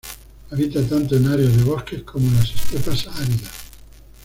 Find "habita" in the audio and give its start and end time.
0.49-0.81